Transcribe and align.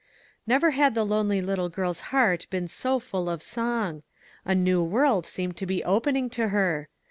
Never 0.47 0.71
had 0.71 0.95
the 0.95 1.03
lonely 1.03 1.43
little 1.43 1.69
girl's 1.69 1.99
heart 2.09 2.47
been 2.49 2.67
so 2.67 2.97
full 2.97 3.29
of 3.29 3.43
song; 3.43 4.01
a 4.43 4.55
new 4.55 4.81
world 4.81 5.27
seemed 5.27 5.57
to 5.57 5.67
be 5.67 5.83
open 5.83 6.15
ing 6.15 6.31
to 6.31 6.47
her. 6.47 6.89